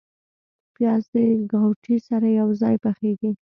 [0.75, 1.15] پیاز د
[1.51, 3.31] ګاوتې سره یو ځای پخیږي